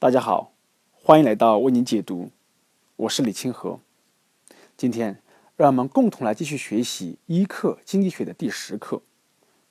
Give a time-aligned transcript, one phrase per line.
[0.00, 0.54] 大家好，
[0.94, 2.30] 欢迎来到为您解读，
[2.96, 3.80] 我是李清河。
[4.74, 5.22] 今天
[5.56, 9.02] 让我们共同来继续学习一课经济学的第十课：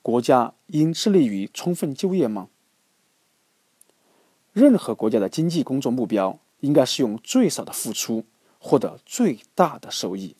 [0.02, 2.48] 国家应致力于充分就业吗？
[4.52, 8.24] 任何国家的经济工作目标应该是用最少的付出
[8.60, 10.36] 获得最大的收益。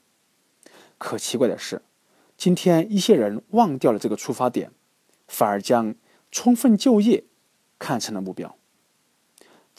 [0.98, 1.82] 可奇怪的是，
[2.36, 4.70] 今天一些人忘掉了这个出发点，
[5.26, 5.96] 反而将
[6.30, 7.24] 充分就业
[7.80, 8.54] 看成了目标。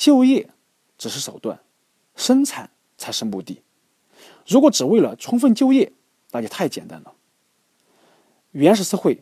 [0.01, 0.49] 就业
[0.97, 1.61] 只是手段，
[2.15, 3.61] 生产才是目的。
[4.47, 5.93] 如果只为了充分就业，
[6.31, 7.13] 那就太简单了。
[8.49, 9.21] 原始社会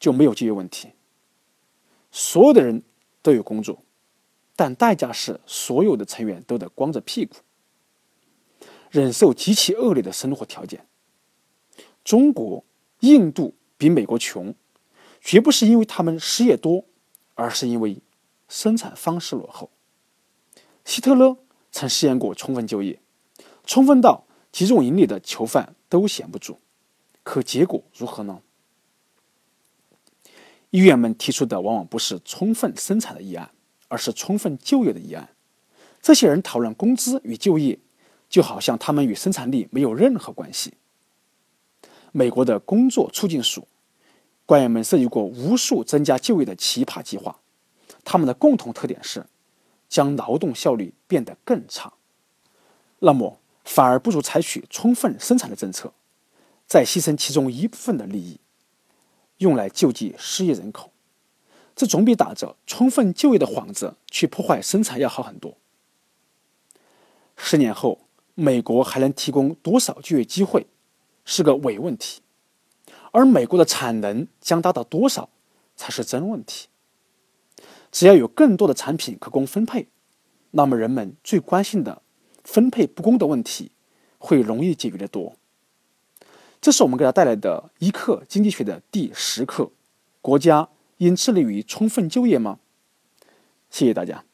[0.00, 0.88] 就没有就业问题，
[2.10, 2.82] 所有的人
[3.22, 3.84] 都有工作。
[4.56, 7.36] 但代价是，所有的成员都得光着屁股，
[8.90, 10.88] 忍受极其恶劣的生活条件。
[12.02, 12.64] 中国、
[12.98, 14.52] 印度比美国穷，
[15.20, 16.84] 绝不是因为他们失业多，
[17.36, 18.02] 而是因为
[18.48, 19.70] 生产方式落后。
[20.88, 21.36] 希特勒
[21.70, 22.98] 曾试验过充分就业，
[23.66, 26.56] 充分到集中营里的囚犯都闲不住，
[27.22, 28.40] 可结果如何呢？
[30.70, 33.50] 议员们提出的往往不是充分生产的议案。
[33.90, 35.30] 而是充分就业的议案。
[36.02, 37.78] 这些人讨论工资与就业，
[38.28, 40.74] 就好像他们与生产力没有任何关系。
[42.12, 43.66] 美国的工作促进署
[44.44, 47.40] 官员们设计过无数增加就业的奇葩计划，
[48.04, 49.24] 他们的共同特点是
[49.88, 51.94] 将劳动效率变得更差。
[53.00, 55.92] 那么，反而不如采取充分生产的政策，
[56.66, 58.40] 再牺牲其中一部分的利益，
[59.38, 60.90] 用来救济失业人口。
[61.76, 65.56] 这总比打着充分就业的幌子去破坏生产要好很多。
[67.36, 68.00] 十年后，
[68.34, 70.66] 美国还能提供多少就业机会，
[71.24, 72.20] 是个伪问题；
[73.12, 75.30] 而美国的产能将达到多少，
[75.76, 76.66] 才是真问题。
[77.90, 79.88] 只要有更多的产品可供分配，
[80.52, 82.02] 那么人们最关心的
[82.44, 83.72] 分配不公的问题
[84.18, 85.36] 会容易解决得多。
[86.60, 89.70] 这是我们给他带来的一课经济学的第十课：
[90.20, 90.68] 国家。
[90.98, 92.58] 应致力于充分就业吗？
[93.70, 94.24] 谢谢大家。